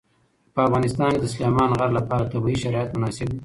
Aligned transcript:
په 0.53 0.59
افغانستان 0.67 1.09
کې 1.13 1.19
د 1.21 1.27
سلیمان 1.33 1.69
غر 1.77 1.89
لپاره 1.99 2.29
طبیعي 2.33 2.57
شرایط 2.63 2.89
مناسب 2.95 3.27
دي. 3.31 3.39